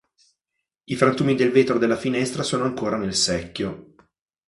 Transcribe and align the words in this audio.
I 0.85 0.95
frantumi 0.95 1.35
del 1.35 1.51
vetro 1.51 1.77
della 1.77 1.95
finestra 1.95 2.41
sono 2.41 2.63
ancora 2.63 2.97
nel 2.97 3.13
secchio. 3.13 3.93